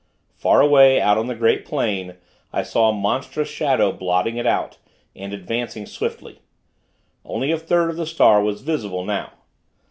[0.33, 2.15] Far away out on the great plain,
[2.51, 4.79] I saw a monstrous shadow blotting it out,
[5.15, 6.39] and advancing swiftly.
[7.23, 9.29] Only a third of the star was visible now.